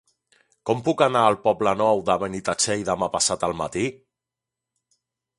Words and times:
Com 0.67 0.79
puc 0.85 1.01
anar 1.05 1.19
al 1.25 1.35
Poble 1.43 1.73
Nou 1.81 2.01
de 2.07 2.15
Benitatxell 2.23 2.81
demà 2.87 3.09
passat 3.17 3.45
al 3.49 3.53
matí? 3.61 3.85